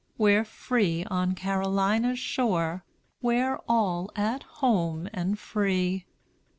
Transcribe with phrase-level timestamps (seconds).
[0.17, 2.83] We're free on Carolina's shore,
[3.21, 6.07] We're all at home and free.